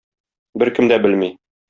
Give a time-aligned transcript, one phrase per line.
[0.63, 1.31] Беркем дә белми.